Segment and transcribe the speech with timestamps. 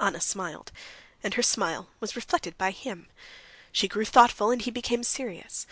[0.00, 0.72] Anna smiled,
[1.22, 3.10] and her smile was reflected by him.
[3.70, 5.66] She grew thoughtful, and he became serious.